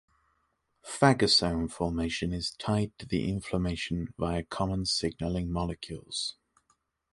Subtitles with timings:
[0.83, 6.37] Phagosome formation is tied to inflammation via common signalling molecules.